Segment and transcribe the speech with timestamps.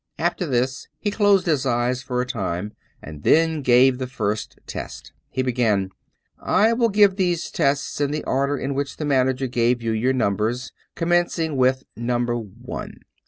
[0.17, 5.11] After this he closed his eyes for a time, and then gave the first test
[5.29, 5.91] He began:''
[6.63, 10.13] I will g^ve these tests in the order in which the manager gave yon your
[10.13, 13.01] numbers, commenc ing with number one.